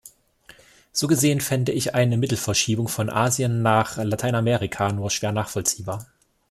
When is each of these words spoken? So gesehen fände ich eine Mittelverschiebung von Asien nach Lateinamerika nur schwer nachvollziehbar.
So 0.91 1.05
gesehen 1.07 1.41
fände 1.41 1.71
ich 1.73 1.93
eine 1.93 2.17
Mittelverschiebung 2.17 2.87
von 2.87 3.11
Asien 3.11 3.61
nach 3.61 3.97
Lateinamerika 3.97 4.91
nur 4.91 5.11
schwer 5.11 5.31
nachvollziehbar. 5.31 6.07